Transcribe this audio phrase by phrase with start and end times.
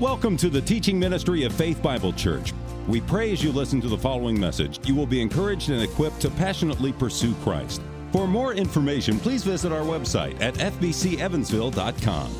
[0.00, 2.54] Welcome to the teaching ministry of Faith Bible Church.
[2.88, 6.20] We pray as you listen to the following message, you will be encouraged and equipped
[6.20, 7.82] to passionately pursue Christ.
[8.10, 12.34] For more information, please visit our website at fbcevansville.com.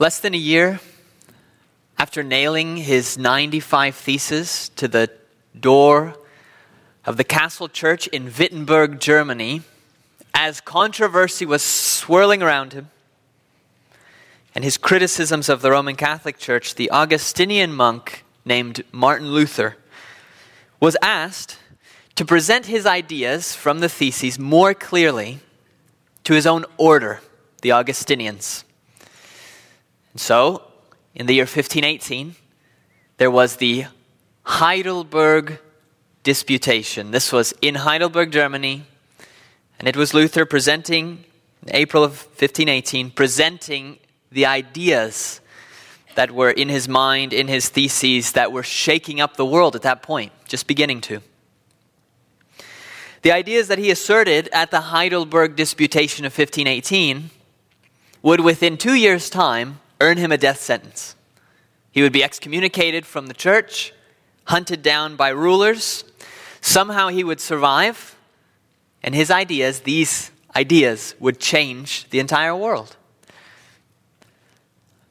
[0.00, 0.80] Less than a year
[1.96, 5.08] after nailing his 95 theses to the
[5.60, 6.16] door
[7.06, 9.62] of the Castle Church in Wittenberg, Germany,
[10.34, 12.88] as controversy was swirling around him
[14.54, 19.76] and his criticisms of the Roman Catholic Church, the Augustinian monk named Martin Luther
[20.80, 21.58] was asked
[22.16, 25.40] to present his ideas from the theses more clearly
[26.24, 27.20] to his own order,
[27.62, 28.64] the Augustinians.
[30.12, 30.62] And so,
[31.14, 32.34] in the year 1518,
[33.16, 33.86] there was the
[34.44, 35.58] Heidelberg
[36.22, 37.10] Disputation.
[37.10, 38.84] This was in Heidelberg, Germany,
[39.78, 41.24] and it was Luther presenting,
[41.66, 43.98] in April of 1518, presenting
[44.32, 45.40] the ideas
[46.14, 49.82] that were in his mind, in his theses, that were shaking up the world at
[49.82, 51.20] that point, just beginning to.
[53.22, 57.30] The ideas that he asserted at the Heidelberg Disputation of 1518
[58.20, 61.14] would, within two years' time, earn him a death sentence.
[61.92, 63.92] He would be excommunicated from the church,
[64.46, 66.04] hunted down by rulers.
[66.60, 68.16] Somehow he would survive,
[69.02, 72.96] and his ideas, these ideas, would change the entire world.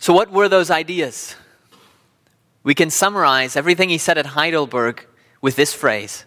[0.02, 1.36] So, what were those ideas?
[2.64, 5.06] We can summarize everything he said at Heidelberg
[5.42, 6.26] with this phrase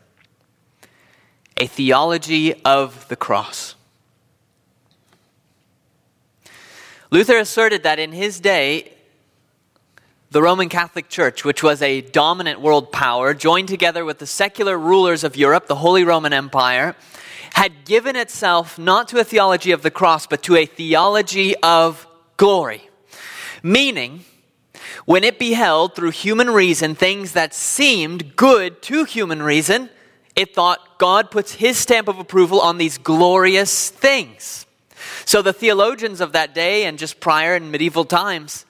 [1.56, 3.74] a theology of the cross.
[7.10, 8.92] Luther asserted that in his day,
[10.30, 14.78] the Roman Catholic Church, which was a dominant world power, joined together with the secular
[14.78, 16.94] rulers of Europe, the Holy Roman Empire,
[17.54, 22.06] had given itself not to a theology of the cross, but to a theology of
[22.36, 22.88] glory.
[23.66, 24.26] Meaning,
[25.06, 29.88] when it beheld through human reason things that seemed good to human reason,
[30.36, 34.66] it thought God puts his stamp of approval on these glorious things.
[35.24, 38.66] So the theologians of that day and just prior in medieval times,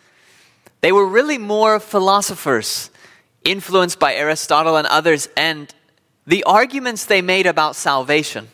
[0.81, 2.91] they were really more philosophers,
[3.45, 5.75] influenced by Aristotle and others, and
[6.25, 8.47] the arguments they made about salvation,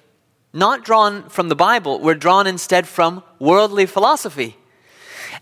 [0.54, 4.56] not drawn from the Bible, were drawn instead from worldly philosophy.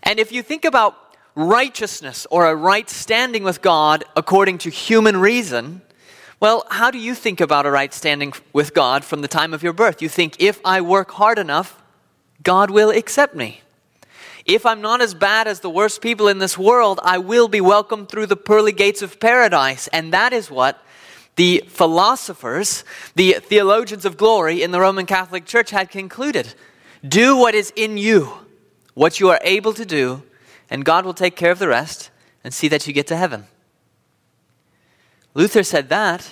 [0.03, 0.95] And if you think about
[1.35, 5.81] righteousness or a right standing with God according to human reason,
[6.39, 9.61] well, how do you think about a right standing with God from the time of
[9.61, 10.01] your birth?
[10.01, 11.81] You think, if I work hard enough,
[12.43, 13.61] God will accept me.
[14.45, 17.61] If I'm not as bad as the worst people in this world, I will be
[17.61, 19.87] welcomed through the pearly gates of paradise.
[19.89, 20.83] And that is what
[21.35, 22.83] the philosophers,
[23.15, 26.53] the theologians of glory in the Roman Catholic Church had concluded.
[27.07, 28.33] Do what is in you
[28.93, 30.23] what you are able to do,
[30.69, 32.11] and God will take care of the rest
[32.43, 33.45] and see that you get to heaven.
[35.33, 36.29] Luther said that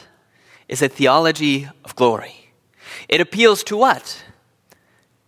[0.67, 2.51] is a theology of glory.
[3.07, 4.23] It appeals to what?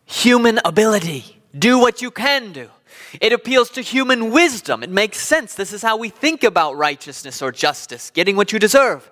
[0.05, 1.39] Human ability.
[1.57, 2.69] Do what you can do.
[3.21, 4.83] It appeals to human wisdom.
[4.83, 5.55] It makes sense.
[5.55, 9.09] This is how we think about righteousness or justice, getting what you deserve.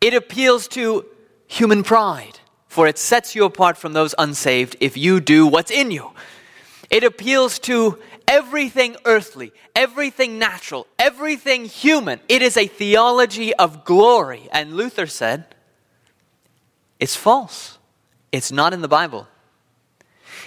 [0.00, 1.06] It appeals to
[1.46, 2.38] human pride,
[2.68, 6.12] for it sets you apart from those unsaved if you do what's in you.
[6.94, 12.20] It appeals to everything earthly, everything natural, everything human.
[12.28, 14.48] It is a theology of glory.
[14.52, 15.44] And Luther said,
[17.00, 17.78] it's false.
[18.30, 19.26] It's not in the Bible.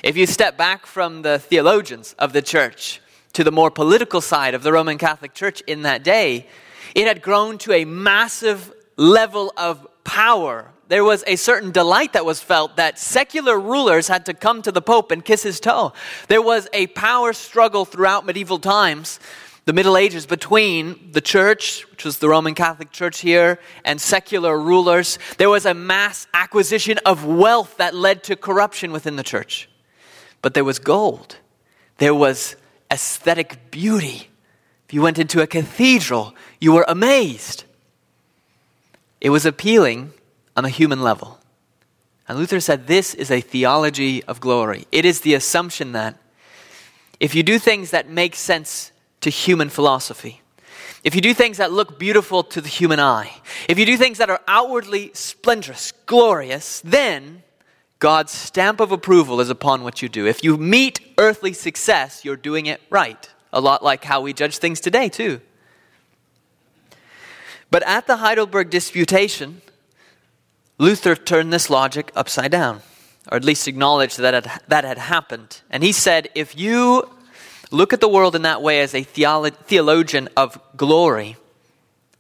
[0.02, 3.02] If you step back from the theologians of the church
[3.34, 6.48] to the more political side of the Roman Catholic Church in that day,
[6.96, 12.26] it had grown to a massive level of power there was a certain delight that
[12.26, 15.94] was felt that secular rulers had to come to the Pope and kiss his toe.
[16.28, 19.20] There was a power struggle throughout medieval times,
[19.66, 24.58] the Middle Ages, between the church, which was the Roman Catholic Church here, and secular
[24.58, 25.20] rulers.
[25.38, 29.70] There was a mass acquisition of wealth that led to corruption within the church.
[30.42, 31.38] But there was gold,
[31.98, 32.56] there was
[32.90, 34.30] aesthetic beauty.
[34.88, 37.66] If you went into a cathedral, you were amazed.
[39.20, 40.14] It was appealing
[40.58, 41.40] on a human level.
[42.28, 44.86] And Luther said this is a theology of glory.
[44.92, 46.18] It is the assumption that
[47.20, 50.42] if you do things that make sense to human philosophy,
[51.04, 53.32] if you do things that look beautiful to the human eye,
[53.70, 57.44] if you do things that are outwardly splendorous, glorious, then
[58.00, 60.28] God's stamp of approval is upon what you do.
[60.28, 63.30] If you meet earthly success, you're doing it right.
[63.54, 65.40] A lot like how we judge things today, too.
[67.72, 69.62] But at the Heidelberg Disputation,
[70.80, 72.82] Luther turned this logic upside down,
[73.32, 75.62] or at least acknowledged that that had happened.
[75.70, 77.10] And he said, if you
[77.72, 81.36] look at the world in that way as a theolo- theologian of glory,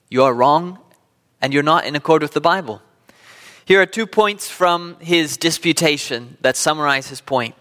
[0.09, 0.79] you are wrong
[1.41, 2.81] and you're not in accord with the Bible.
[3.65, 7.53] Here are two points from his disputation that summarize his point.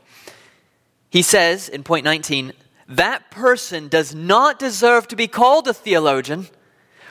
[1.10, 2.52] He says in point 19,
[2.88, 6.46] that person does not deserve to be called a theologian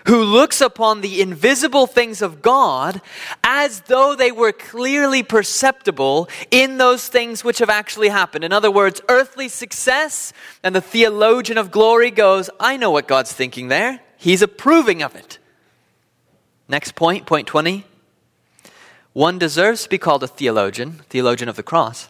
[0.08, 3.02] who looks upon the invisible things of God
[3.44, 8.44] as though they were clearly perceptible in those things which have actually happened.
[8.44, 10.32] In other words, earthly success,
[10.64, 14.02] and the theologian of glory goes, I know what God's thinking there.
[14.18, 15.40] He's approving of it.
[16.68, 17.86] Next point, point 20.
[19.14, 22.10] One deserves to be called a theologian, theologian of the cross.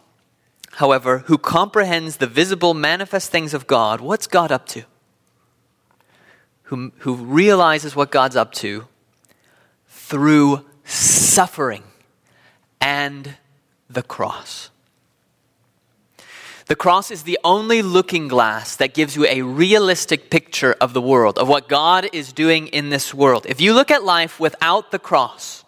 [0.72, 4.00] However, who comprehends the visible, manifest things of God.
[4.00, 4.84] What's God up to?
[6.66, 8.86] Who, who realizes what God's up to
[9.88, 11.82] through suffering
[12.80, 13.36] and
[13.90, 14.70] the cross.
[16.66, 21.00] The cross is the only looking glass that gives you a realistic picture of the
[21.00, 23.46] world, of what God is doing in this world.
[23.48, 25.64] If you look at life without the cross,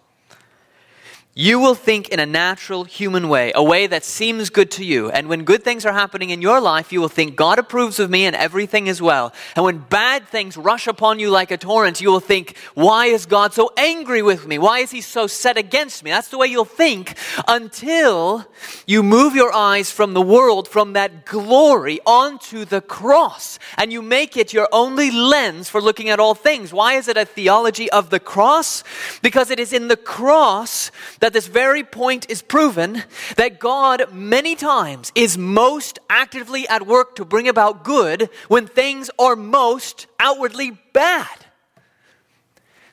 [1.40, 5.08] you will think in a natural human way, a way that seems good to you.
[5.08, 8.10] And when good things are happening in your life, you will think God approves of
[8.10, 9.32] me and everything is well.
[9.54, 13.24] And when bad things rush upon you like a torrent, you will think, why is
[13.24, 14.58] God so angry with me?
[14.58, 16.10] Why is he so set against me?
[16.10, 18.44] That's the way you'll think until
[18.84, 23.60] you move your eyes from the world, from that glory onto the cross.
[23.76, 26.72] And you make it your only lens for looking at all things.
[26.72, 28.82] Why is it a theology of the cross?
[29.22, 30.90] Because it is in the cross
[31.20, 33.02] that that this very point is proven
[33.36, 39.10] that God, many times, is most actively at work to bring about good when things
[39.18, 41.44] are most outwardly bad.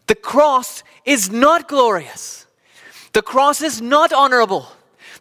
[0.07, 2.45] The cross is not glorious.
[3.13, 4.67] The cross is not honorable.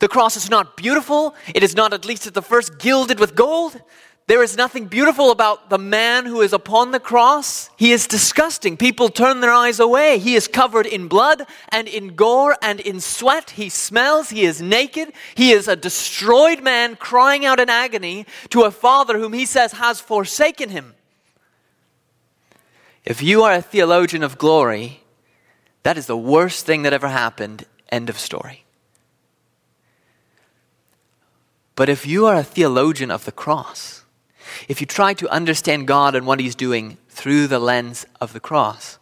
[0.01, 1.37] The cross is not beautiful.
[1.55, 3.81] It is not, at least at the first, gilded with gold.
[4.27, 7.69] There is nothing beautiful about the man who is upon the cross.
[7.77, 8.79] He is disgusting.
[8.79, 10.19] People turn their eyes away.
[10.19, 13.51] He is covered in blood and in gore and in sweat.
[13.51, 14.31] He smells.
[14.31, 15.13] He is naked.
[15.35, 19.73] He is a destroyed man crying out in agony to a father whom he says
[19.73, 20.95] has forsaken him.
[23.05, 25.03] If you are a theologian of glory,
[25.83, 27.67] that is the worst thing that ever happened.
[27.91, 28.65] End of story.
[31.77, 34.04] But if you are a theologian of the cross,
[34.69, 38.41] if you try to understand God and what He's doing through the lens of the
[38.41, 38.99] cross,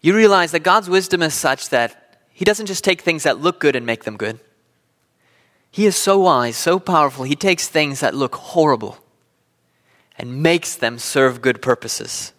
[0.00, 3.60] you realize that God's wisdom is such that He doesn't just take things that look
[3.60, 4.40] good and make them good.
[5.70, 8.98] He is so wise, so powerful, He takes things that look horrible
[10.16, 12.32] and makes them serve good purposes.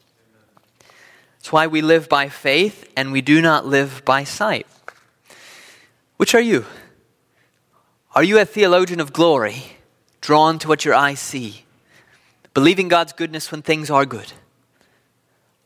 [1.38, 4.66] That's why we live by faith and we do not live by sight.
[6.18, 6.66] Which are you?
[8.16, 9.78] Are you a theologian of glory,
[10.22, 11.65] drawn to what your eyes see?
[12.56, 14.32] Believing God's goodness when things are good?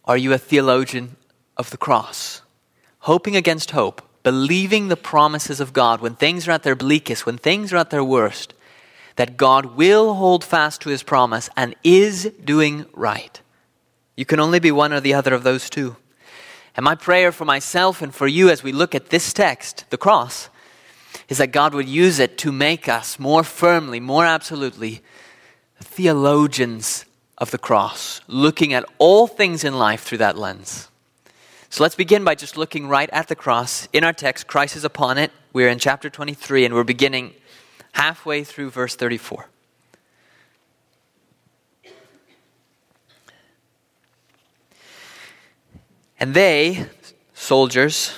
[0.05, 1.15] Are you a theologian
[1.55, 2.41] of the cross?
[3.01, 7.37] Hoping against hope, believing the promises of God when things are at their bleakest, when
[7.37, 8.55] things are at their worst,
[9.17, 13.39] that God will hold fast to his promise and is doing right.
[14.15, 15.95] You can only be one or the other of those two.
[16.75, 19.97] And my prayer for myself and for you as we look at this text, the
[19.97, 20.49] cross,
[21.27, 25.03] is that God would use it to make us more firmly, more absolutely
[25.79, 27.05] theologians
[27.37, 30.89] of the cross, looking at all things in life through that lens.
[31.69, 33.87] So let's begin by just looking right at the cross.
[33.93, 35.31] In our text, Christ is upon it.
[35.53, 37.33] We're in chapter 23, and we're beginning
[37.93, 39.47] halfway through verse 34.
[46.19, 46.87] And they,
[47.33, 48.15] soldiers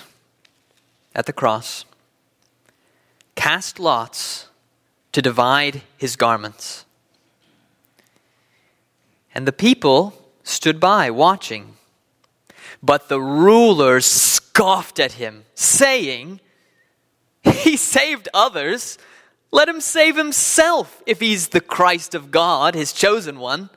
[1.13, 1.85] at the cross,
[3.35, 4.47] cast lots
[5.11, 6.85] to divide his garments.
[9.33, 11.75] And the people stood by, watching.
[12.83, 16.39] But the rulers scoffed at him, saying,
[17.43, 18.97] He saved others.
[19.51, 23.69] Let him save himself if he's the Christ of God, his chosen one.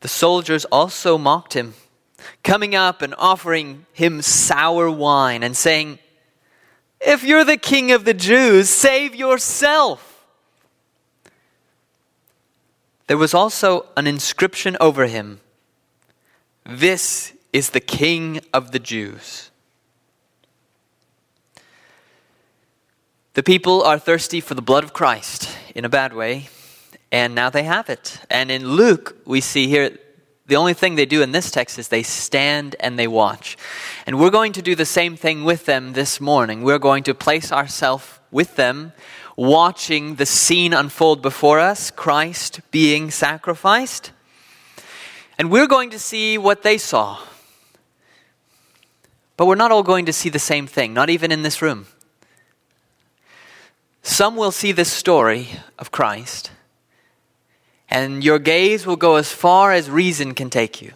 [0.00, 1.74] The soldiers also mocked him,
[2.42, 5.98] coming up and offering him sour wine and saying,
[7.00, 10.13] If you're the king of the Jews, save yourself.
[13.06, 15.40] There was also an inscription over him
[16.64, 19.50] This is the King of the Jews.
[23.34, 26.48] The people are thirsty for the blood of Christ in a bad way,
[27.10, 28.20] and now they have it.
[28.30, 29.98] And in Luke, we see here
[30.46, 33.56] the only thing they do in this text is they stand and they watch.
[34.06, 36.62] And we're going to do the same thing with them this morning.
[36.62, 38.92] We're going to place ourselves with them
[39.36, 44.12] watching the scene unfold before us, Christ being sacrificed.
[45.38, 47.18] And we're going to see what they saw.
[49.36, 51.86] But we're not all going to see the same thing, not even in this room.
[54.02, 55.48] Some will see this story
[55.78, 56.52] of Christ,
[57.88, 60.92] and your gaze will go as far as reason can take you.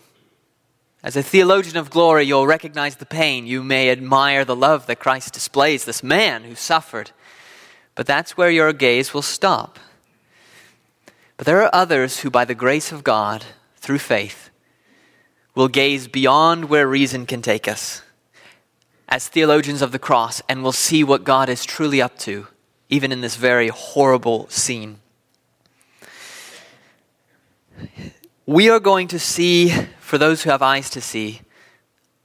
[1.02, 3.47] As a theologian of glory, you'll recognize the pain.
[3.47, 7.12] You may admire the love that Christ displays, this man who suffered.
[7.99, 9.76] But that's where your gaze will stop.
[11.37, 14.50] But there are others who, by the grace of God, through faith,
[15.57, 18.02] will gaze beyond where reason can take us
[19.09, 22.47] as theologians of the cross and will see what God is truly up to,
[22.88, 25.00] even in this very horrible scene.
[28.47, 31.40] We are going to see for those who have eyes to see,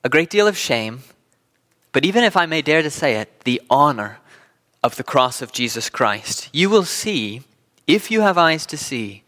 [0.04, 1.02] a great deal of shame,
[1.92, 4.20] but even if I may dare to say it, the honor
[4.84, 6.50] of the cross of Jesus Christ.
[6.52, 7.42] You will see,
[7.88, 9.24] if you have eyes to see,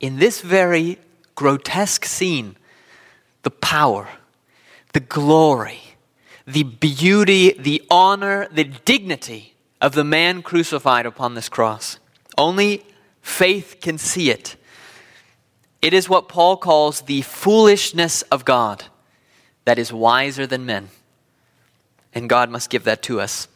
[0.00, 0.98] in this very
[1.34, 2.56] grotesque scene,
[3.42, 4.08] the power,
[4.92, 5.80] the glory,
[6.46, 11.98] the beauty, the honor, the dignity of the man crucified upon this cross.
[12.36, 12.84] Only
[13.22, 14.56] faith can see it.
[15.80, 18.84] It is what Paul calls the foolishness of God
[19.64, 20.88] that is wiser than men.
[22.12, 23.46] And God must give that to us.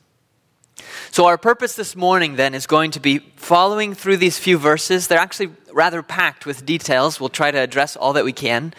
[1.11, 5.09] So, our purpose this morning then is going to be following through these few verses.
[5.09, 7.21] They're actually rather packed with details.
[7.21, 8.75] We'll try to address all that we can.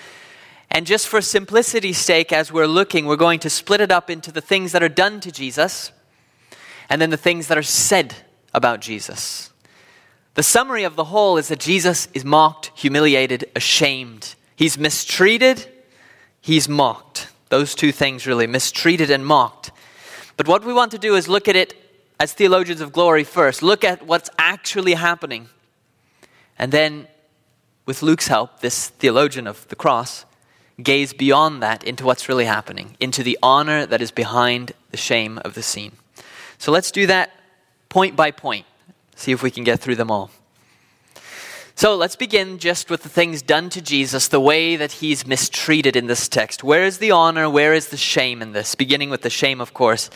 [0.71, 4.31] And just for simplicity's sake, as we're looking, we're going to split it up into
[4.31, 5.91] the things that are done to Jesus
[6.89, 8.15] and then the things that are said
[8.53, 9.51] about Jesus.
[10.33, 14.33] The summary of the whole is that Jesus is mocked, humiliated, ashamed.
[14.55, 15.67] He's mistreated,
[16.41, 17.27] he's mocked.
[17.49, 19.71] Those two things, really mistreated and mocked.
[20.37, 21.75] But what we want to do is look at it
[22.19, 23.61] as theologians of glory first.
[23.63, 25.49] Look at what's actually happening.
[26.57, 27.07] And then,
[27.85, 30.25] with Luke's help, this theologian of the cross,
[30.81, 35.39] gaze beyond that into what's really happening, into the honor that is behind the shame
[35.39, 35.93] of the scene.
[36.57, 37.31] So let's do that
[37.89, 38.65] point by point.
[39.15, 40.31] See if we can get through them all.
[41.75, 45.95] So let's begin just with the things done to Jesus, the way that he's mistreated
[45.95, 46.63] in this text.
[46.63, 47.49] Where is the honor?
[47.49, 48.75] Where is the shame in this?
[48.75, 50.09] Beginning with the shame, of course.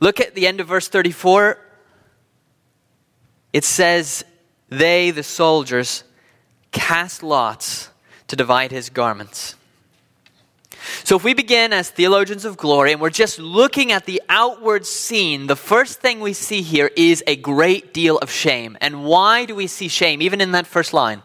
[0.00, 1.58] Look at the end of verse 34.
[3.52, 4.24] It says,
[4.70, 6.04] They, the soldiers,
[6.72, 7.90] cast lots
[8.28, 9.56] to divide his garments.
[11.04, 14.86] So, if we begin as theologians of glory and we're just looking at the outward
[14.86, 18.76] scene, the first thing we see here is a great deal of shame.
[18.80, 21.22] And why do we see shame, even in that first line?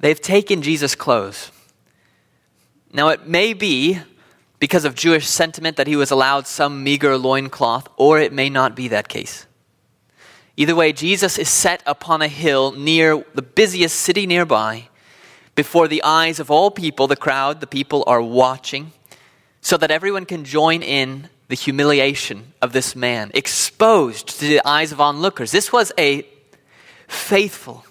[0.00, 1.50] They've taken Jesus' clothes.
[2.92, 4.00] Now, it may be
[4.58, 8.76] because of Jewish sentiment that he was allowed some meager loincloth, or it may not
[8.76, 9.46] be that case.
[10.56, 14.89] Either way, Jesus is set upon a hill near the busiest city nearby
[15.54, 18.92] before the eyes of all people, the crowd, the people are watching,
[19.60, 24.92] so that everyone can join in the humiliation of this man, exposed to the eyes
[24.92, 25.50] of onlookers.
[25.50, 26.26] This was a
[27.08, 27.84] faithful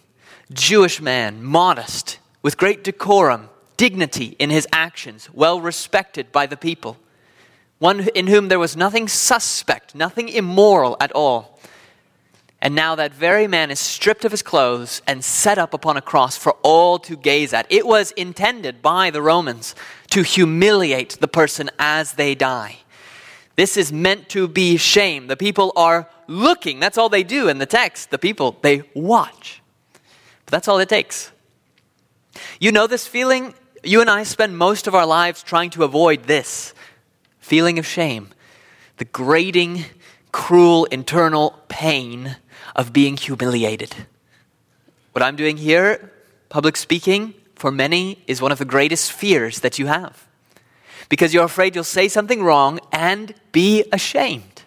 [0.51, 6.97] Jewish man, modest, with great decorum, dignity in his actions, well respected by the people,
[7.77, 11.58] one in whom there was nothing suspect, nothing immoral at all.
[12.61, 16.01] And now that very man is stripped of his clothes and set up upon a
[16.01, 17.65] cross for all to gaze at.
[17.69, 19.75] It was intended by the Romans
[20.09, 22.79] to humiliate the person as they die.
[23.55, 25.27] This is meant to be shame.
[25.27, 26.79] The people are looking.
[26.79, 28.09] That's all they do in the text.
[28.09, 29.61] The people, they watch.
[30.45, 31.31] But that's all it takes.
[32.59, 33.53] You know this feeling?
[33.83, 36.73] You and I spend most of our lives trying to avoid this
[37.39, 38.29] feeling of shame,
[38.97, 39.85] the grating,
[40.31, 42.37] cruel internal pain
[42.75, 43.95] of being humiliated.
[45.11, 46.11] What I'm doing here,
[46.49, 50.27] public speaking, for many is one of the greatest fears that you have.
[51.09, 54.63] Because you're afraid you'll say something wrong and be ashamed.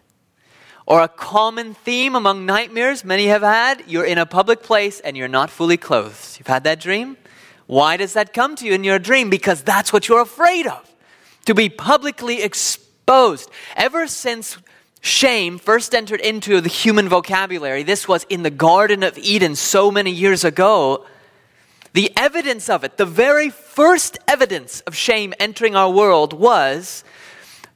[0.84, 5.16] Or a common theme among nightmares many have had you're in a public place and
[5.16, 6.38] you're not fully clothed.
[6.38, 7.16] You've had that dream?
[7.66, 9.30] Why does that come to you in your dream?
[9.30, 10.90] Because that's what you're afraid of.
[11.46, 13.48] To be publicly exposed.
[13.76, 14.58] Ever since
[15.02, 19.90] shame first entered into the human vocabulary, this was in the Garden of Eden so
[19.90, 21.04] many years ago.
[21.92, 27.02] The evidence of it, the very first evidence of shame entering our world was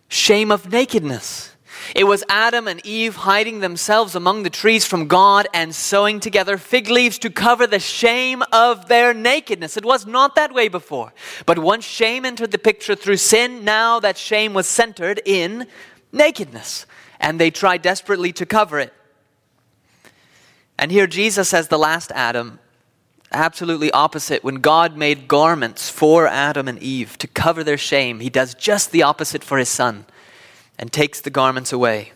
[0.08, 1.52] shame of nakedness.
[1.94, 6.58] It was Adam and Eve hiding themselves among the trees from God and sewing together
[6.58, 9.76] fig leaves to cover the shame of their nakedness.
[9.76, 11.12] It was not that way before.
[11.44, 15.66] But once shame entered the picture through sin, now that shame was centered in
[16.12, 16.86] nakedness
[17.20, 18.92] and they try desperately to cover it.
[20.78, 22.58] And here Jesus, as the last Adam,
[23.32, 24.44] absolutely opposite.
[24.44, 28.92] When God made garments for Adam and Eve to cover their shame, he does just
[28.92, 30.06] the opposite for his son
[30.78, 32.12] and takes the garments away.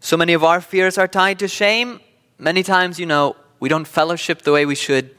[0.00, 2.00] So many of our fears are tied to shame.
[2.38, 5.10] Many times, you know, we don't fellowship the way we should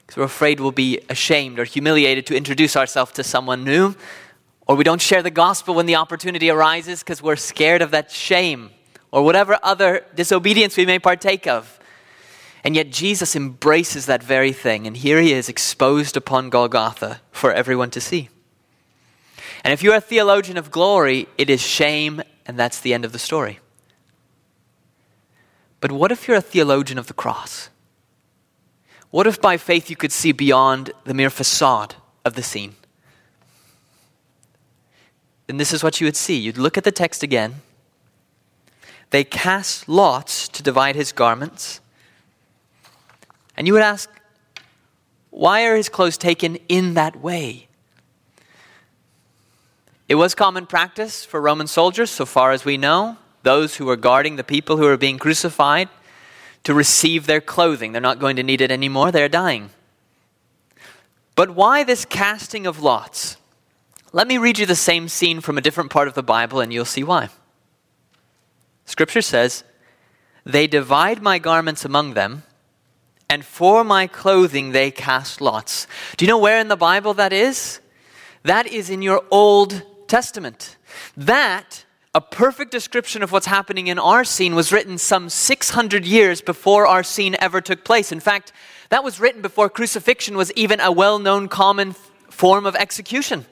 [0.00, 3.94] because we're afraid we'll be ashamed or humiliated to introduce ourselves to someone new.
[4.68, 8.10] Or we don't share the gospel when the opportunity arises because we're scared of that
[8.10, 8.70] shame
[9.10, 11.80] or whatever other disobedience we may partake of.
[12.62, 17.52] And yet Jesus embraces that very thing, and here he is exposed upon Golgotha for
[17.52, 18.28] everyone to see.
[19.64, 23.12] And if you're a theologian of glory, it is shame, and that's the end of
[23.12, 23.60] the story.
[25.80, 27.70] But what if you're a theologian of the cross?
[29.10, 31.94] What if by faith you could see beyond the mere facade
[32.24, 32.74] of the scene?
[35.48, 36.36] Then this is what you would see.
[36.36, 37.62] You'd look at the text again.
[39.10, 41.80] They cast lots to divide his garments.
[43.56, 44.10] And you would ask,
[45.30, 47.66] why are his clothes taken in that way?
[50.06, 53.96] It was common practice for Roman soldiers, so far as we know, those who were
[53.96, 55.88] guarding the people who were being crucified,
[56.64, 57.92] to receive their clothing.
[57.92, 59.70] They're not going to need it anymore, they're dying.
[61.34, 63.37] But why this casting of lots?
[64.12, 66.72] Let me read you the same scene from a different part of the Bible, and
[66.72, 67.28] you'll see why.
[68.86, 69.64] Scripture says,
[70.44, 72.44] They divide my garments among them,
[73.28, 75.86] and for my clothing they cast lots.
[76.16, 77.80] Do you know where in the Bible that is?
[78.44, 80.76] That is in your Old Testament.
[81.14, 81.84] That
[82.14, 86.86] a perfect description of what's happening in our scene was written some 600 years before
[86.86, 88.10] our scene ever took place.
[88.10, 88.54] In fact,
[88.88, 91.94] that was written before crucifixion was even a well known common
[92.30, 93.44] form of execution.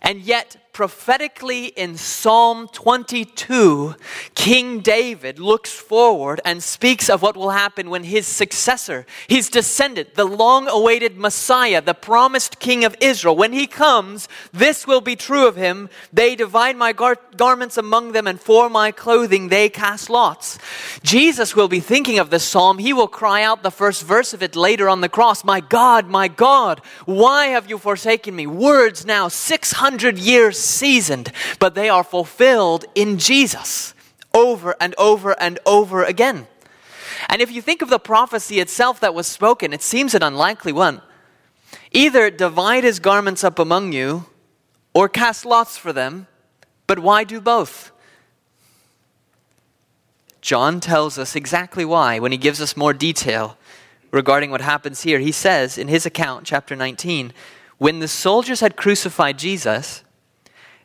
[0.00, 3.94] And yet, prophetically in Psalm 22,
[4.34, 10.16] King David looks forward and speaks of what will happen when his successor, his descendant,
[10.16, 15.16] the long awaited Messiah, the promised King of Israel, when he comes, this will be
[15.16, 15.88] true of him.
[16.12, 20.58] They divide my gar- garments among them, and for my clothing they cast lots.
[21.02, 22.76] Jesus will be thinking of this psalm.
[22.76, 26.06] He will cry out the first verse of it later on the cross My God,
[26.06, 28.46] my God, why have you forsaken me?
[28.46, 33.94] Words now 600 years seasoned, but they are fulfilled in Jesus
[34.34, 36.46] over and over and over again.
[37.28, 40.72] And if you think of the prophecy itself that was spoken, it seems an unlikely
[40.72, 41.00] one.
[41.92, 44.26] Either divide his garments up among you
[44.94, 46.26] or cast lots for them,
[46.86, 47.92] but why do both?
[50.40, 53.58] John tells us exactly why when he gives us more detail
[54.12, 55.18] regarding what happens here.
[55.18, 57.32] He says in his account, chapter 19,
[57.78, 60.04] when the soldiers had crucified Jesus,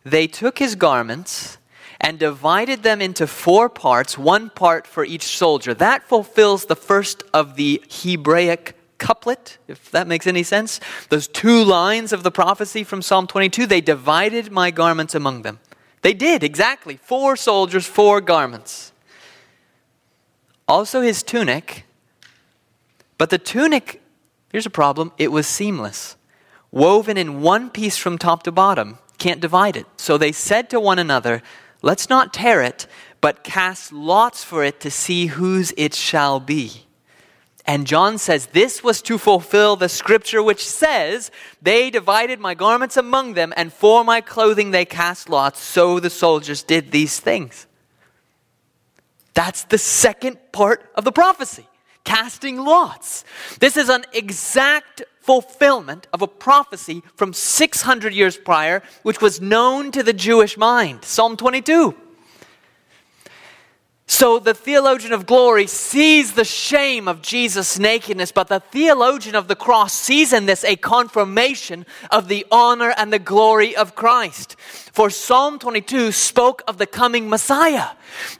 [0.04, 1.58] they took his garments
[2.00, 5.74] and divided them into four parts, one part for each soldier.
[5.74, 10.80] That fulfills the first of the Hebraic couplet, if that makes any sense.
[11.10, 15.60] Those two lines of the prophecy from Psalm 22 they divided my garments among them.
[16.02, 16.98] They did, exactly.
[16.98, 18.92] Four soldiers, four garments.
[20.68, 21.86] Also his tunic.
[23.20, 24.02] But the tunic,
[24.52, 26.16] here's a problem it was seamless,
[26.72, 29.86] woven in one piece from top to bottom can't divide it.
[29.98, 31.44] So they said to one another,
[31.84, 32.88] Let's not tear it,
[33.22, 36.88] but cast lots for it to see whose it shall be.
[37.66, 41.30] And John says, This was to fulfill the scripture which says,
[41.62, 45.62] They divided my garments among them, and for my clothing they cast lots.
[45.62, 47.68] So the soldiers did these things.
[49.36, 51.68] That's the second part of the prophecy
[52.04, 53.24] casting lots.
[53.60, 59.92] This is an exact fulfillment of a prophecy from 600 years prior, which was known
[59.92, 61.06] to the Jewish mind.
[61.06, 61.96] Psalm 22.
[64.12, 69.48] So the theologian of glory sees the shame of Jesus' nakedness, but the theologian of
[69.48, 74.58] the cross sees in this a confirmation of the honor and the glory of Christ.
[74.92, 77.92] For Psalm 22 spoke of the coming Messiah,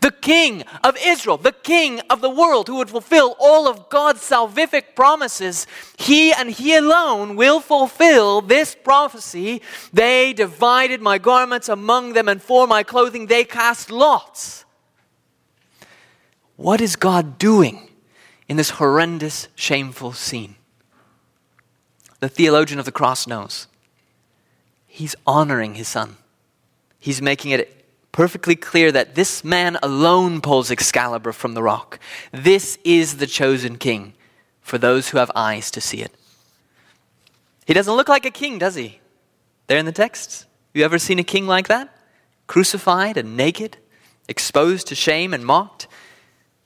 [0.02, 4.20] the King of Israel, the King of the world, who would fulfill all of God's
[4.20, 5.68] salvific promises.
[5.98, 9.62] He and He alone will fulfill this prophecy.
[9.94, 14.66] They divided my garments among them, and for my clothing they cast lots.
[16.62, 17.90] What is God doing
[18.48, 20.58] in this horrendous, shameful scene?
[22.20, 23.66] The theologian of the cross knows.
[24.86, 26.18] He's honoring his son.
[27.00, 32.00] He's making it perfectly clear that this man alone pulls Excalibur from the rock.
[32.32, 34.14] This is the chosen king
[34.62, 36.12] for those who have eyes to see it.
[37.66, 39.00] He doesn't look like a king, does he?
[39.66, 40.46] There in the texts.
[40.76, 41.92] You ever seen a king like that?
[42.46, 43.78] Crucified and naked,
[44.28, 45.88] exposed to shame and mocked?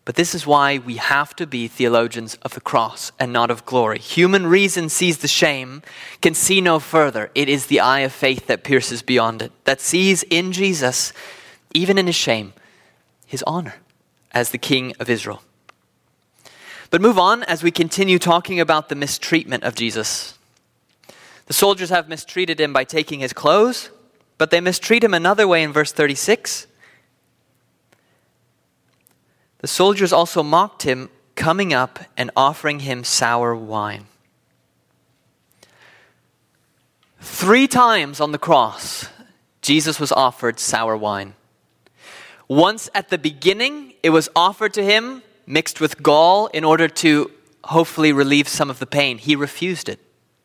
[0.06, 3.66] But this is why we have to be theologians of the cross and not of
[3.66, 3.98] glory.
[3.98, 5.82] Human reason sees the shame,
[6.22, 7.32] can see no further.
[7.34, 11.12] It is the eye of faith that pierces beyond it, that sees in Jesus,
[11.74, 12.54] even in his shame,
[13.26, 13.76] his honor
[14.32, 15.42] as the King of Israel.
[16.92, 20.38] But move on as we continue talking about the mistreatment of Jesus.
[21.48, 23.90] The soldiers have mistreated him by taking his clothes,
[24.38, 26.68] but they mistreat him another way in verse 36.
[29.66, 34.06] The soldiers also mocked him, coming up and offering him sour wine.
[37.20, 39.10] Three times on the cross,
[39.64, 41.34] Jesus was offered sour wine.
[42.48, 47.32] Once at the beginning, it was offered to him mixed with gall in order to
[47.64, 49.18] hopefully relieve some of the pain.
[49.18, 50.00] He refused it.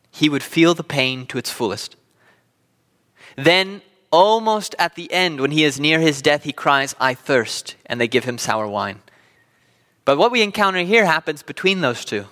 [0.09, 1.95] He would feel the pain to its fullest.
[3.35, 7.75] Then, almost at the end, when he is near his death, he cries, I thirst,
[7.85, 9.03] and they give him sour wine.
[10.05, 12.25] But what we encounter here happens between those two.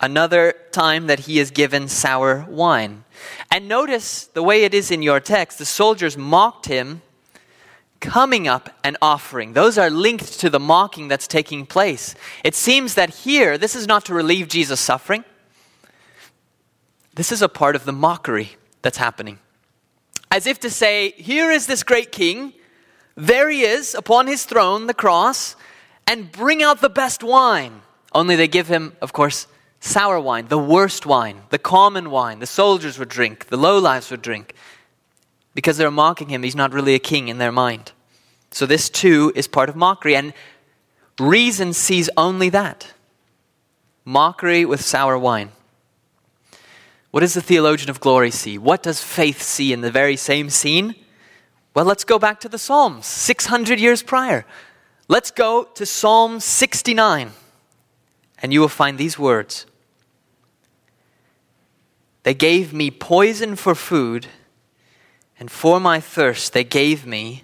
[0.00, 3.04] Another time that he is given sour wine.
[3.50, 5.58] And notice the way it is in your text.
[5.58, 7.02] The soldiers mocked him,
[8.00, 9.52] coming up and offering.
[9.52, 12.14] Those are linked to the mocking that's taking place.
[12.42, 15.24] It seems that here, this is not to relieve Jesus' suffering,
[17.14, 19.38] this is a part of the mockery that's happening.
[20.30, 22.54] As if to say, here is this great king,
[23.16, 25.56] there he is upon his throne, the cross
[26.10, 27.82] and bring out the best wine.
[28.12, 29.46] Only they give him, of course,
[29.78, 34.20] sour wine, the worst wine, the common wine the soldiers would drink, the lowlives would
[34.20, 34.54] drink.
[35.54, 37.92] Because they're mocking him, he's not really a king in their mind.
[38.50, 40.16] So this too is part of mockery.
[40.16, 40.34] And
[41.20, 42.92] reason sees only that
[44.04, 45.52] mockery with sour wine.
[47.12, 48.58] What does the theologian of glory see?
[48.58, 50.96] What does faith see in the very same scene?
[51.72, 54.44] Well, let's go back to the Psalms, 600 years prior.
[55.10, 57.32] Let's go to Psalm 69,
[58.40, 59.66] and you will find these words
[62.22, 64.28] They gave me poison for food,
[65.40, 67.42] and for my thirst they gave me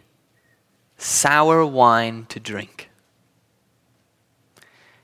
[0.97, 2.89] sour wine to drink.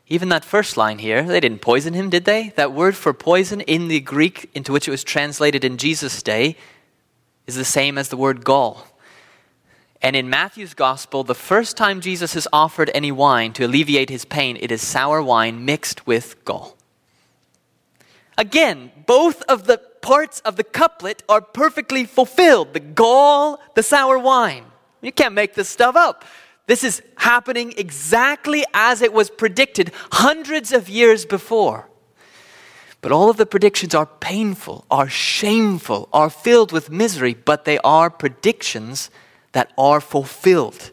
[0.07, 2.51] Even that first line here, they didn't poison him, did they?
[2.51, 6.57] That word for poison in the Greek into which it was translated in Jesus' day
[7.45, 8.87] is the same as the word gall.
[10.03, 14.25] And in Matthew's gospel, the first time Jesus is offered any wine to alleviate his
[14.25, 16.77] pain, it is sour wine mixed with gall.
[18.37, 24.19] Again, both of the parts of the couplet are perfectly fulfilled the gall, the sour
[24.19, 24.65] wine.
[25.01, 26.25] You can't make this stuff up.
[26.67, 31.89] This is happening exactly as it was predicted hundreds of years before.
[33.01, 37.79] But all of the predictions are painful, are shameful, are filled with misery, but they
[37.79, 39.11] are predictions
[39.53, 40.91] that are fulfilled.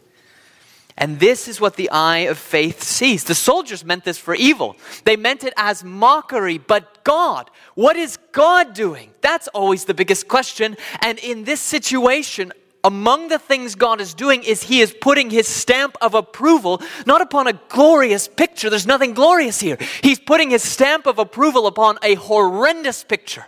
[0.99, 3.23] And this is what the eye of faith sees.
[3.23, 4.75] The soldiers meant this for evil.
[5.05, 9.11] They meant it as mockery, but God, what is God doing?
[9.21, 10.75] That's always the biggest question.
[11.01, 12.51] And in this situation,
[12.83, 17.21] among the things God is doing is He is putting His stamp of approval not
[17.21, 18.69] upon a glorious picture.
[18.69, 19.77] There's nothing glorious here.
[20.03, 23.45] He's putting His stamp of approval upon a horrendous picture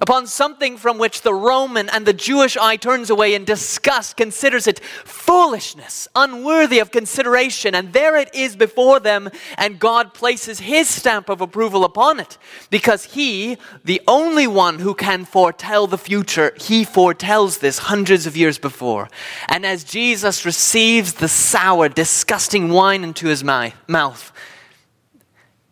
[0.00, 4.66] upon something from which the Roman and the Jewish eye turns away in disgust, considers
[4.66, 10.88] it foolishness, unworthy of consideration, and there it is before them, and God places His
[10.88, 12.38] stamp of approval upon it,
[12.70, 18.36] because He, the only one who can foretell the future, He foretells this hundreds of
[18.36, 19.08] years before.
[19.48, 24.32] And as Jesus receives the sour, disgusting wine into His mouth,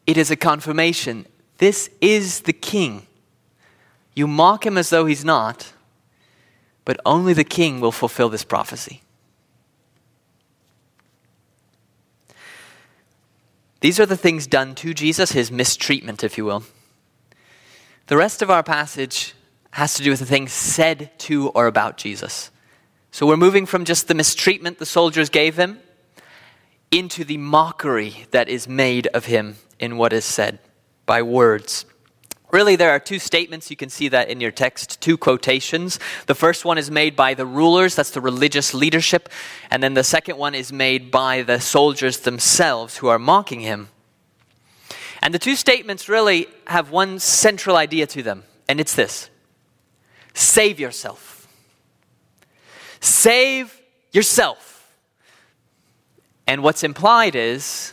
[0.06, 1.26] it is a confirmation
[1.60, 3.06] this is the King
[4.14, 5.72] you mock him as though he's not,
[6.84, 9.02] but only the king will fulfill this prophecy.
[13.80, 16.64] These are the things done to Jesus, his mistreatment, if you will.
[18.08, 19.34] The rest of our passage
[19.72, 22.50] has to do with the things said to or about Jesus.
[23.10, 25.78] So we're moving from just the mistreatment the soldiers gave him
[26.90, 30.58] into the mockery that is made of him in what is said
[31.06, 31.86] by words.
[32.52, 33.70] Really, there are two statements.
[33.70, 36.00] You can see that in your text, two quotations.
[36.26, 39.28] The first one is made by the rulers, that's the religious leadership.
[39.70, 43.88] And then the second one is made by the soldiers themselves who are mocking him.
[45.22, 49.30] And the two statements really have one central idea to them, and it's this
[50.32, 51.48] save yourself.
[53.00, 53.80] Save
[54.12, 54.92] yourself.
[56.46, 57.92] And what's implied is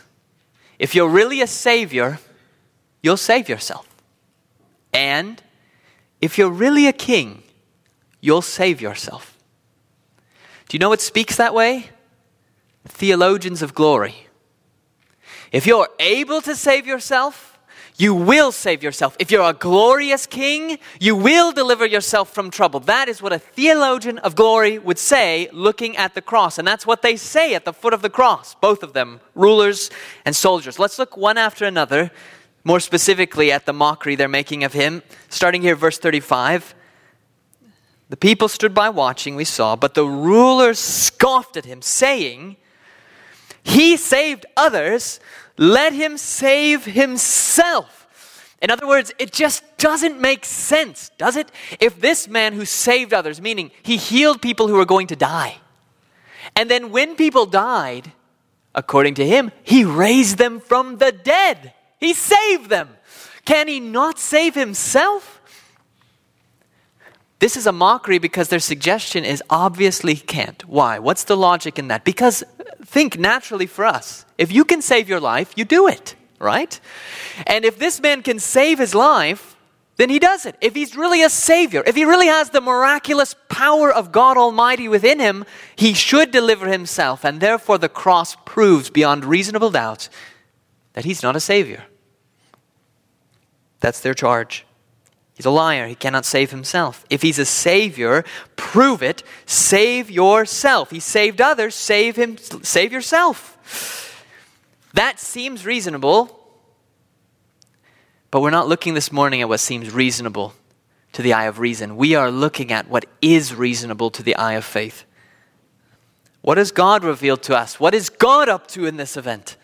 [0.78, 2.18] if you're really a savior,
[3.02, 3.87] you'll save yourself.
[4.98, 5.40] And
[6.20, 7.44] if you're really a king,
[8.20, 9.38] you'll save yourself.
[10.68, 11.90] Do you know what speaks that way?
[12.84, 14.26] Theologians of glory.
[15.52, 17.60] If you're able to save yourself,
[17.96, 19.16] you will save yourself.
[19.20, 22.80] If you're a glorious king, you will deliver yourself from trouble.
[22.80, 26.58] That is what a theologian of glory would say looking at the cross.
[26.58, 29.90] And that's what they say at the foot of the cross, both of them, rulers
[30.24, 30.80] and soldiers.
[30.80, 32.10] Let's look one after another,
[32.68, 35.02] more specifically at the mockery they're making of him.
[35.30, 36.74] Starting here, verse 35.
[38.10, 42.56] The people stood by watching, we saw, but the rulers scoffed at him, saying,
[43.62, 45.18] He saved others,
[45.56, 48.54] let him save himself.
[48.60, 51.50] In other words, it just doesn't make sense, does it?
[51.80, 55.56] If this man who saved others, meaning he healed people who were going to die,
[56.54, 58.12] and then when people died,
[58.74, 62.88] according to him, he raised them from the dead, he saved them.
[63.44, 65.40] Can he not save himself?
[67.38, 70.66] This is a mockery because their suggestion is obviously he can't.
[70.68, 70.98] Why?
[70.98, 72.04] What's the logic in that?
[72.04, 72.42] Because
[72.84, 74.24] think naturally for us.
[74.38, 76.80] If you can save your life, you do it, right?
[77.46, 79.56] And if this man can save his life,
[79.96, 80.56] then he does it.
[80.60, 84.88] If he's really a savior, if he really has the miraculous power of God Almighty
[84.88, 87.24] within him, he should deliver himself.
[87.24, 90.08] And therefore, the cross proves beyond reasonable doubt
[90.98, 91.84] that he's not a savior.
[93.78, 94.66] That's their charge.
[95.36, 95.86] He's a liar.
[95.86, 97.06] He cannot save himself.
[97.08, 98.24] If he's a savior,
[98.56, 99.22] prove it.
[99.46, 100.90] Save yourself.
[100.90, 101.76] He saved others.
[101.76, 102.36] Save him.
[102.36, 104.24] Save yourself.
[104.92, 106.36] That seems reasonable.
[108.32, 110.52] But we're not looking this morning at what seems reasonable
[111.12, 111.96] to the eye of reason.
[111.96, 115.04] We are looking at what is reasonable to the eye of faith.
[116.42, 117.78] What has God revealed to us?
[117.78, 119.56] What is God up to in this event?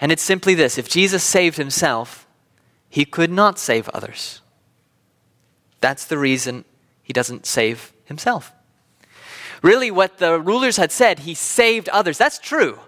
[0.00, 2.26] And it's simply this if Jesus saved himself,
[2.88, 4.40] he could not save others.
[5.80, 6.64] That's the reason
[7.02, 8.52] he doesn't save himself.
[9.62, 12.18] Really, what the rulers had said, he saved others.
[12.18, 12.78] That's true.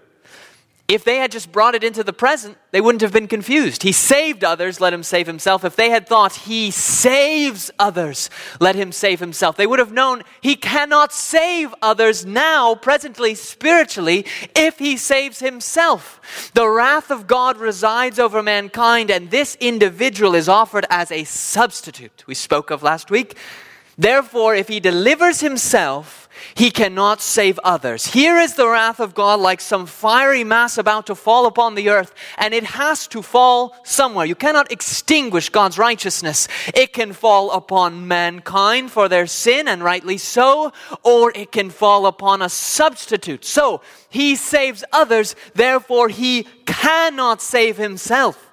[0.88, 3.82] If they had just brought it into the present, they wouldn't have been confused.
[3.82, 5.62] He saved others, let him save himself.
[5.62, 10.22] If they had thought he saves others, let him save himself, they would have known
[10.40, 14.24] he cannot save others now, presently, spiritually,
[14.56, 16.50] if he saves himself.
[16.54, 22.24] The wrath of God resides over mankind, and this individual is offered as a substitute,
[22.26, 23.36] we spoke of last week.
[23.98, 28.06] Therefore, if he delivers himself, he cannot save others.
[28.06, 31.90] Here is the wrath of God like some fiery mass about to fall upon the
[31.90, 34.26] earth, and it has to fall somewhere.
[34.26, 36.48] You cannot extinguish God's righteousness.
[36.74, 40.72] It can fall upon mankind for their sin, and rightly so,
[41.02, 43.44] or it can fall upon a substitute.
[43.44, 48.47] So, he saves others, therefore, he cannot save himself.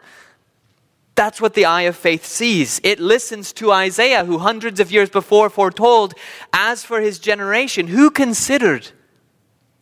[1.16, 2.82] That's what the eye of faith sees.
[2.84, 6.14] It listens to Isaiah, who hundreds of years before foretold,
[6.52, 8.90] As for his generation, who considered?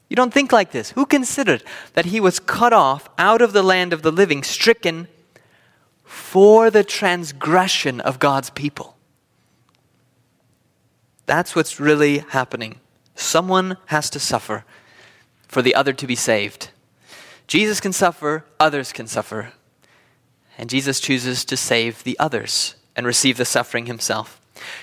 [0.10, 0.92] You don't think like this.
[0.92, 5.08] Who considered that he was cut off out of the land of the living, stricken
[6.04, 8.96] for the transgression of God's people?
[11.26, 12.80] That's what's really happening.
[13.16, 14.66] Someone has to suffer
[15.48, 16.70] for the other to be saved.
[17.48, 19.54] Jesus can suffer, others can suffer
[20.58, 24.40] and Jesus chooses to save the others and receive the suffering himself.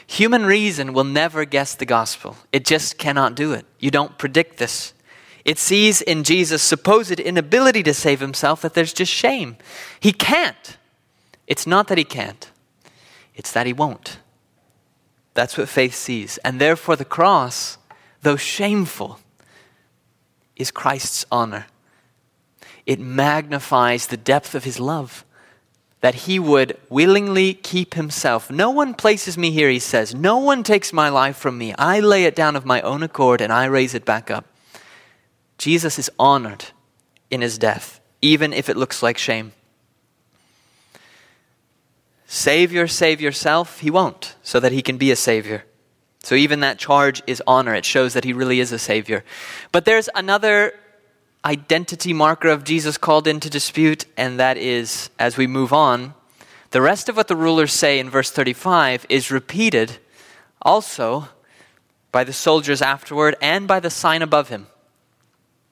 [0.07, 3.67] Human reason will never guess the gospel, it just cannot do it.
[3.79, 4.93] You don't predict this.
[5.45, 9.57] It sees in Jesus' supposed inability to save himself that there's just shame.
[9.99, 10.77] He can't.
[11.47, 12.51] It's not that he can't,
[13.35, 14.19] it's that he won't.
[15.35, 16.39] That's what faith sees.
[16.39, 17.79] And therefore, the cross,
[18.23, 19.19] though shameful,
[20.57, 21.67] is Christ's honor.
[22.85, 25.25] It magnifies the depth of his love
[26.01, 28.51] that he would willingly keep himself.
[28.51, 30.15] No one places me here, he says.
[30.15, 31.75] No one takes my life from me.
[31.79, 34.47] I lay it down of my own accord and I raise it back up.
[35.59, 36.67] Jesus is honored
[37.31, 39.53] in his death, even if it looks like shame.
[42.27, 45.65] Savior, save yourself, he won't, so that he can be a Savior.
[46.23, 47.75] So even that charge is honor.
[47.75, 49.25] It shows that he really is a Savior.
[49.73, 50.75] But there's another
[51.45, 56.15] identity marker of Jesus called into dispute, and that is, as we move on,
[56.71, 59.99] the rest of what the rulers say in verse 35 is repeated
[60.63, 61.29] also
[62.13, 64.67] by the soldiers afterward and by the sign above him.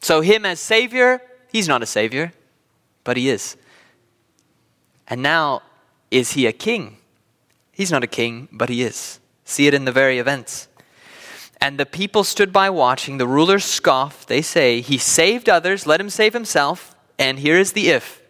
[0.01, 2.33] So, him as Savior, he's not a Savior,
[3.05, 3.57] but he is.
[5.07, 5.63] And now,
[6.11, 6.99] is he a king?
[7.73, 9.21] He's not a king, but he is.
[9.45, 10.68] See it in the very events.
[11.61, 13.19] And the people stood by watching.
[13.19, 14.27] The rulers scoff.
[14.27, 16.95] They say, He saved others, let him save himself.
[17.19, 18.23] And here is the if.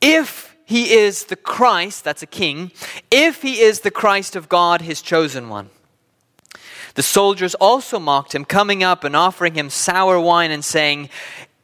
[0.00, 2.72] If he is the Christ, that's a king,
[3.10, 5.70] if he is the Christ of God, his chosen one.
[6.94, 11.10] The soldiers also mocked him, coming up and offering him sour wine and saying,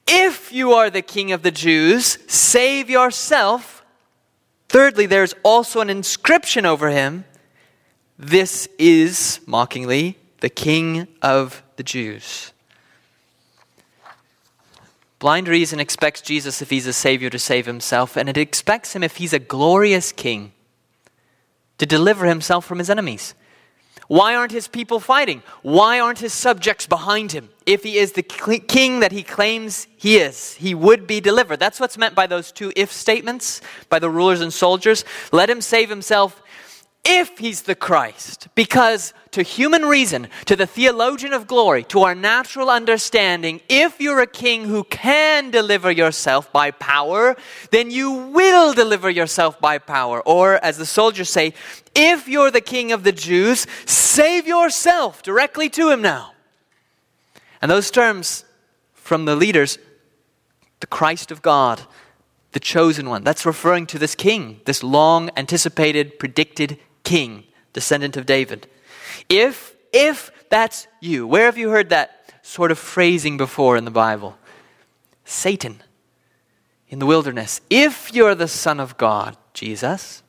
[0.07, 3.85] If you are the king of the Jews, save yourself.
[4.69, 7.25] Thirdly, there's also an inscription over him.
[8.19, 12.53] This is, mockingly, the king of the Jews.
[15.19, 19.03] Blind reason expects Jesus, if he's a savior, to save himself, and it expects him,
[19.03, 20.53] if he's a glorious king,
[21.79, 23.35] to deliver himself from his enemies.
[24.07, 25.43] Why aren't his people fighting?
[25.63, 27.49] Why aren't his subjects behind him?
[27.65, 31.59] If he is the king that he claims he is, he would be delivered.
[31.59, 35.07] That's what's meant by those two if statements by the rulers and soldiers.
[35.33, 36.43] Let him save himself
[37.05, 38.49] if he's the Christ.
[38.55, 44.21] Because to human reason, to the theologian of glory, to our natural understanding, if you're
[44.21, 47.37] a king who can deliver yourself by power,
[47.71, 50.23] then you will deliver yourself by power.
[50.23, 51.55] Or, as the soldiers say,
[51.95, 56.33] if you're the king of the Jews, save yourself directly to him now.
[57.61, 58.45] And those terms
[58.93, 59.79] from the leaders,
[60.81, 61.83] the Christ of God,
[62.53, 68.27] the chosen one, that's referring to this king, this long anticipated, predicted king, descendant of
[68.27, 68.67] David.
[69.29, 73.91] If, if that's you, where have you heard that sort of phrasing before in the
[73.91, 74.37] Bible?
[75.25, 75.83] Satan
[76.89, 77.61] in the wilderness.
[77.71, 80.23] If you're the Son of God, Jesus.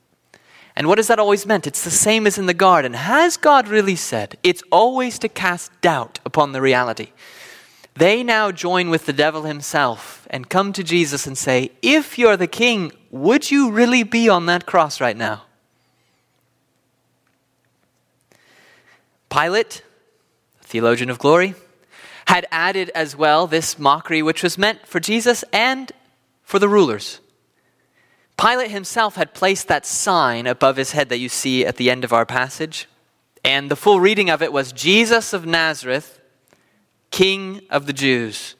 [0.75, 1.67] And what has that always meant?
[1.67, 2.93] It's the same as in the garden.
[2.93, 4.38] Has God really said?
[4.43, 7.11] It's always to cast doubt upon the reality.
[7.93, 12.35] They now join with the devil himself and come to Jesus and say, If you're
[12.35, 15.43] the king, would you really be on that cross right now?
[19.36, 19.84] Pilate,
[20.62, 21.56] theologian of glory,
[22.28, 25.91] had added as well this mockery which was meant for Jesus and
[26.41, 27.19] for the rulers.
[28.38, 32.06] Pilate himself had placed that sign above his head that you see at the end
[32.06, 32.88] of our passage.
[33.43, 36.21] And the full reading of it was Jesus of Nazareth,
[37.12, 38.56] King of the Jews.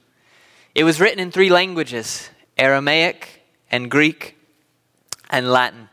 [0.74, 4.38] It was written in three languages Aramaic and Greek
[5.30, 5.88] and Latin,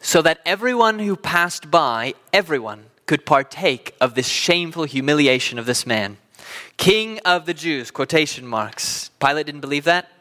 [0.00, 5.84] so that everyone who passed by, everyone, could partake of this shameful humiliation of this
[5.86, 6.18] man.
[6.76, 9.10] King of the Jews, quotation marks.
[9.18, 10.12] Pilate didn't believe that.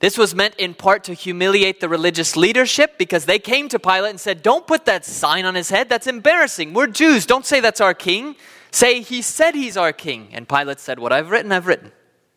[0.00, 4.10] This was meant in part to humiliate the religious leadership because they came to Pilate
[4.10, 5.88] and said, Don't put that sign on his head.
[5.88, 6.74] That's embarrassing.
[6.74, 7.24] We're Jews.
[7.24, 8.34] Don't say that's our king.
[8.72, 10.30] Say, He said he's our king.
[10.32, 11.92] And Pilate said, What I've written, I've written.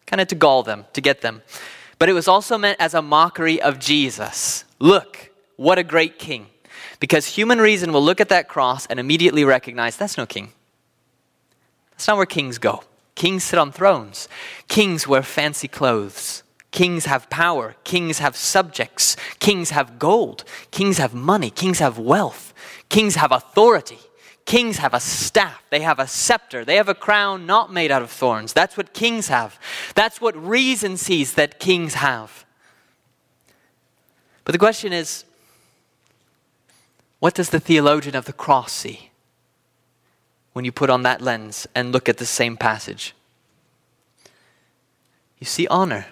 [0.05, 1.41] Kind of to gall them, to get them.
[1.97, 4.63] But it was also meant as a mockery of Jesus.
[4.77, 6.47] Look, what a great king.
[6.99, 10.51] Because human reason will look at that cross and immediately recognize that's no king.
[11.91, 12.83] That's not where kings go.
[13.15, 14.27] Kings sit on thrones,
[14.67, 16.43] kings wear fancy clothes.
[16.71, 17.77] Kings have power.
[17.85, 19.15] Kings have subjects.
[19.39, 20.43] Kings have gold.
[20.71, 21.49] Kings have money.
[21.49, 22.53] Kings have wealth.
[22.89, 23.99] Kings have authority.
[24.43, 25.63] Kings have a staff.
[25.69, 26.65] They have a scepter.
[26.65, 28.51] They have a crown not made out of thorns.
[28.51, 29.57] That's what kings have.
[29.95, 32.45] That's what reason sees that kings have.
[34.43, 35.23] But the question is
[37.25, 39.09] what does the theologian of the cross see
[40.53, 43.15] when you put on that lens and look at the same passage?
[45.39, 46.05] You see honor.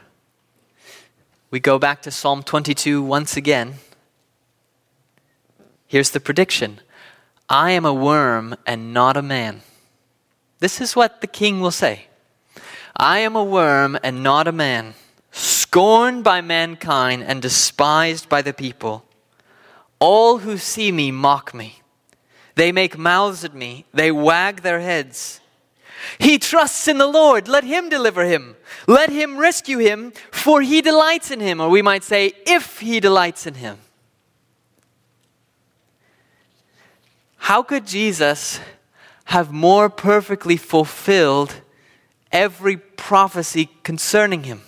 [1.51, 3.75] We go back to Psalm 22 once again.
[5.85, 6.79] Here's the prediction
[7.47, 9.61] I am a worm and not a man.
[10.57, 12.07] This is what the king will say
[12.97, 14.95] I am a worm and not a man,
[15.31, 19.05] scorned by mankind and despised by the people.
[20.03, 21.79] All who see me mock me.
[22.55, 25.39] They make mouths at me, they wag their heads.
[26.19, 27.47] He trusts in the Lord.
[27.47, 28.57] Let him deliver him.
[28.85, 31.61] Let him rescue him, for he delights in him.
[31.61, 33.77] Or we might say, if he delights in him.
[37.37, 38.59] How could Jesus
[39.25, 41.61] have more perfectly fulfilled
[42.29, 44.63] every prophecy concerning him?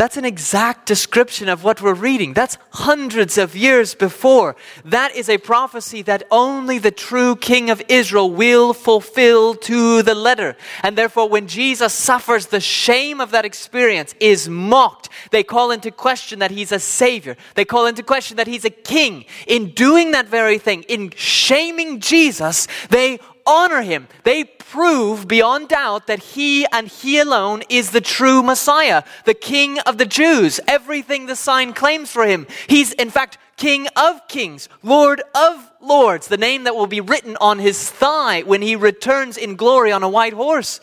[0.00, 2.32] That's an exact description of what we're reading.
[2.32, 4.56] That's hundreds of years before.
[4.82, 10.14] That is a prophecy that only the true King of Israel will fulfill to the
[10.14, 10.56] letter.
[10.82, 15.90] And therefore, when Jesus suffers the shame of that experience, is mocked, they call into
[15.90, 17.36] question that he's a savior.
[17.54, 19.26] They call into question that he's a king.
[19.46, 24.08] In doing that very thing, in shaming Jesus, they honor him.
[24.24, 29.78] They prove beyond doubt that he and he alone is the true Messiah, the King
[29.80, 30.60] of the Jews.
[30.66, 32.46] Everything the sign claims for him.
[32.68, 37.36] He's, in fact, King of kings, Lord of lords, the name that will be written
[37.42, 40.80] on his thigh when he returns in glory on a white horse.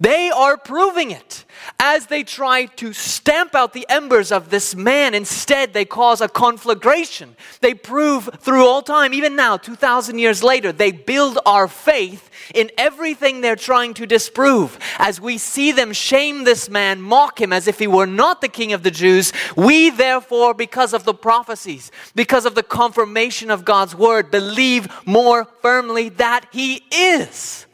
[0.00, 1.44] They are proving it
[1.78, 5.12] as they try to stamp out the embers of this man.
[5.14, 7.36] Instead, they cause a conflagration.
[7.60, 12.70] They prove through all time, even now, 2,000 years later, they build our faith in
[12.78, 14.78] everything they're trying to disprove.
[14.98, 18.48] As we see them shame this man, mock him as if he were not the
[18.48, 23.66] king of the Jews, we therefore, because of the prophecies, because of the confirmation of
[23.66, 27.66] God's word, believe more firmly that he is.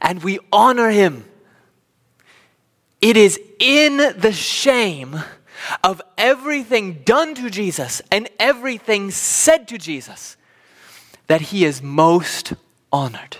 [0.00, 1.24] And we honor him
[3.00, 5.20] it is in the shame
[5.82, 10.36] of everything done to Jesus and everything said to Jesus
[11.26, 12.54] that he is most
[12.92, 13.38] honored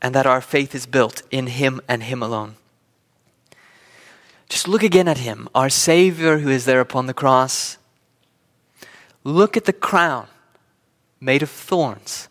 [0.00, 2.56] and that our faith is built in him and him alone.
[4.48, 7.76] Just look again at him, our Savior who is there upon the cross.
[9.24, 10.28] Look at the crown
[11.20, 12.28] made of thorns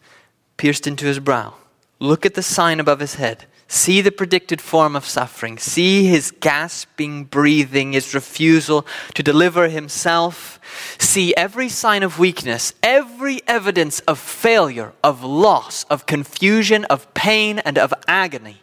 [0.55, 1.55] pierced into his brow.
[1.99, 5.57] Look at the sign above his head See the predicted form of suffering.
[5.57, 10.59] See his gasping breathing, his refusal to deliver himself.
[10.97, 17.59] See every sign of weakness, every evidence of failure, of loss, of confusion, of pain,
[17.59, 18.61] and of agony.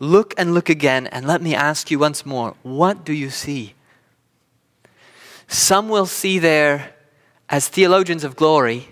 [0.00, 3.74] Look and look again, and let me ask you once more what do you see?
[5.46, 6.94] Some will see there,
[7.48, 8.88] as theologians of glory,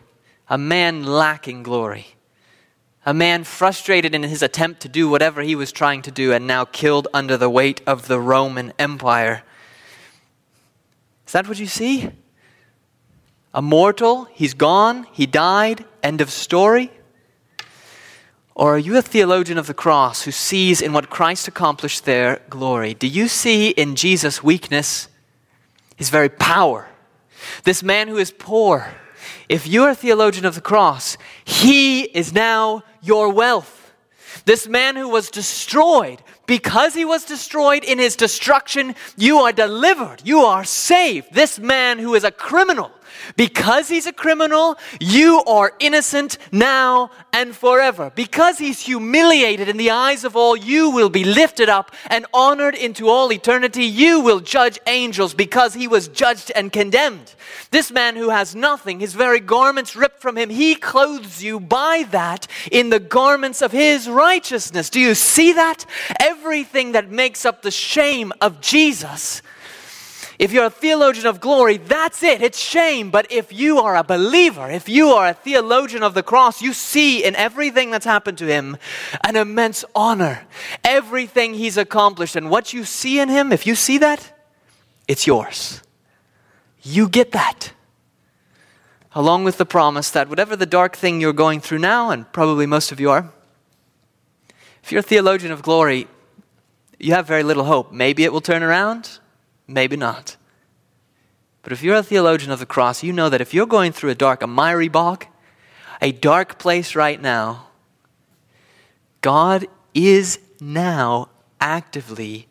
[0.48, 2.14] a man lacking glory
[3.04, 6.46] a man frustrated in his attempt to do whatever he was trying to do and
[6.46, 9.42] now killed under the weight of the Roman Empire.
[11.26, 12.10] Is that what you see?
[13.54, 16.90] A mortal, he's gone, he died, end of story?
[18.54, 22.40] Or are you a theologian of the cross who sees in what Christ accomplished there
[22.50, 22.94] glory?
[22.94, 25.08] Do you see in Jesus' weakness
[25.96, 26.88] his very power?
[27.64, 28.94] This man who is poor,
[29.48, 33.78] if you're a theologian of the cross, he is now your wealth.
[34.44, 40.22] This man who was destroyed, because he was destroyed in his destruction, you are delivered.
[40.24, 41.32] You are saved.
[41.32, 42.90] This man who is a criminal,
[43.36, 48.10] because he's a criminal, you are innocent now and forever.
[48.14, 52.74] Because he's humiliated in the eyes of all, you will be lifted up and honored
[52.74, 53.84] into all eternity.
[53.84, 57.34] You will judge angels because he was judged and condemned.
[57.70, 62.06] This man who has nothing, his very garments ripped from him, he clothes you by
[62.10, 64.90] that in the garments of his righteousness.
[64.90, 65.86] Do you see that?
[66.20, 69.42] Everything that makes up the shame of Jesus
[70.42, 72.42] if you're a theologian of glory, that's it.
[72.42, 73.12] It's shame.
[73.12, 76.72] But if you are a believer, if you are a theologian of the cross, you
[76.72, 78.76] see in everything that's happened to him
[79.22, 80.44] an immense honor.
[80.82, 82.34] Everything he's accomplished.
[82.34, 84.36] And what you see in him, if you see that,
[85.06, 85.80] it's yours.
[86.82, 87.72] You get that.
[89.14, 92.66] Along with the promise that whatever the dark thing you're going through now, and probably
[92.66, 93.32] most of you are,
[94.82, 96.08] if you're a theologian of glory,
[96.98, 97.92] you have very little hope.
[97.92, 99.20] Maybe it will turn around.
[99.66, 100.36] Maybe not.
[101.62, 104.10] But if you're a theologian of the cross, you know that if you're going through
[104.10, 105.26] a dark, a miry bog,
[106.00, 107.68] a dark place right now,
[109.20, 111.28] God is now
[111.60, 112.48] actively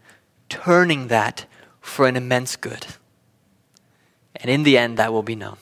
[0.48, 1.46] turning that
[1.82, 2.86] for an immense good.
[4.38, 5.58] And in the end, that will be known.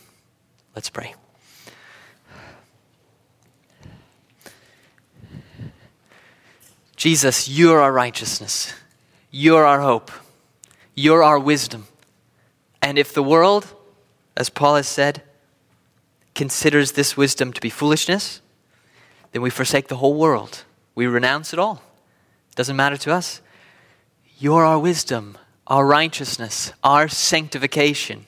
[0.76, 1.16] Let's pray.
[6.96, 8.74] Jesus, you're our righteousness.
[9.32, 10.12] You're our hope.
[11.00, 11.88] You're our wisdom.
[12.82, 13.74] And if the world,
[14.36, 15.24] as Paul has said,
[16.36, 18.42] considers this wisdom to be foolishness,
[19.32, 20.66] then we forsake the whole world.
[20.96, 21.82] We renounce it all.
[22.50, 23.40] It doesn't matter to us.
[24.40, 25.38] You're our wisdom,
[25.68, 28.26] our righteousness, our sanctification.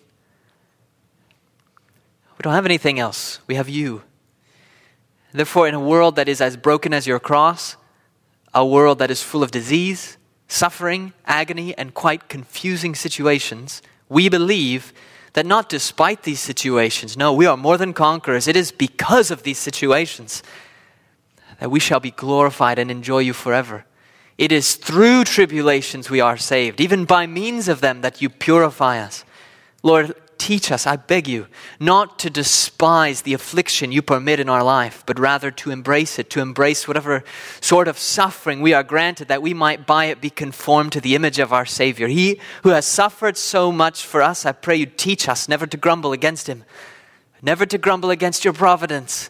[2.38, 3.42] We don't have anything else.
[3.48, 4.04] We have you.
[5.34, 7.76] Therefore, in a world that is as broken as your cross,
[8.54, 10.16] a world that is full of disease,
[10.52, 14.92] suffering, agony, and quite confusing situations, we believe
[15.34, 18.48] that not despite these situations, no, we are more than conquerors.
[18.48, 20.44] It is because of these situations
[21.60, 23.86] that we shall be glorified and enjoy you forever.
[24.38, 29.00] It is through tribulations we are saved, even by means of them that you purify
[29.00, 29.24] us.
[29.84, 30.16] Lord,
[30.52, 31.48] Teach us, I beg you,
[31.80, 36.30] not to despise the affliction you permit in our life, but rather to embrace it,
[36.32, 37.24] to embrace whatever
[37.62, 41.16] sort of suffering we are granted, that we might by it be conformed to the
[41.16, 42.10] image of our Savior.
[42.10, 45.78] He who has suffered so much for us, I pray you teach us never to
[45.78, 46.66] grumble against Him,
[47.42, 49.30] never to grumble against your providence,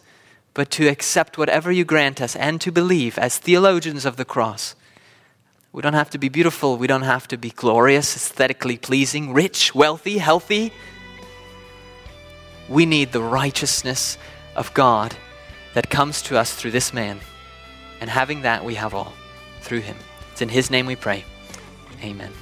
[0.54, 4.74] but to accept whatever you grant us and to believe as theologians of the cross.
[5.70, 6.76] We don't have to be beautiful.
[6.78, 10.72] We don't have to be glorious, aesthetically pleasing, rich, wealthy, healthy.
[12.68, 14.18] We need the righteousness
[14.56, 15.16] of God
[15.74, 17.20] that comes to us through this man.
[18.00, 19.14] And having that, we have all.
[19.62, 19.96] through him.
[20.32, 21.24] It's in his name we pray.
[22.02, 22.32] Amen.